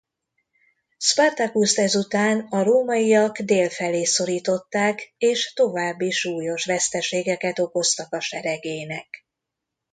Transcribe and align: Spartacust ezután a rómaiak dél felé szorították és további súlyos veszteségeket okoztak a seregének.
Spartacust 0.97 1.77
ezután 1.77 2.39
a 2.39 2.63
rómaiak 2.63 3.39
dél 3.39 3.69
felé 3.69 4.03
szorították 4.03 5.13
és 5.17 5.53
további 5.53 6.09
súlyos 6.11 6.65
veszteségeket 6.65 7.59
okoztak 7.59 8.13
a 8.13 8.19
seregének. 8.19 9.07